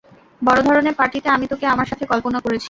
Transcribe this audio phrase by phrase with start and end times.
[0.41, 2.59] বড় ধরনের পার্টিতে আমি তোকে আমার সাথে কল্পনা করেছি।